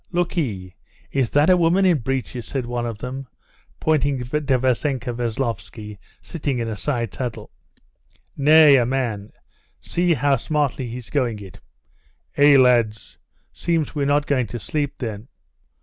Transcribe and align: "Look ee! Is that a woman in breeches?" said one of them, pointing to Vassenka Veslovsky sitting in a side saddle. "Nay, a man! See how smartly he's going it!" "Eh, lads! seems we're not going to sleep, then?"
"Look 0.11 0.35
ee! 0.35 0.73
Is 1.11 1.29
that 1.29 1.51
a 1.51 1.55
woman 1.55 1.85
in 1.85 1.99
breeches?" 1.99 2.47
said 2.47 2.65
one 2.65 2.87
of 2.87 2.97
them, 2.97 3.27
pointing 3.79 4.17
to 4.17 4.23
Vassenka 4.57 5.13
Veslovsky 5.13 5.99
sitting 6.23 6.57
in 6.57 6.67
a 6.67 6.75
side 6.75 7.13
saddle. 7.13 7.51
"Nay, 8.35 8.77
a 8.77 8.85
man! 8.87 9.31
See 9.79 10.15
how 10.15 10.37
smartly 10.37 10.87
he's 10.87 11.11
going 11.11 11.37
it!" 11.37 11.59
"Eh, 12.35 12.57
lads! 12.57 13.19
seems 13.53 13.93
we're 13.93 14.07
not 14.07 14.25
going 14.25 14.47
to 14.47 14.57
sleep, 14.57 14.95
then?" 14.97 15.27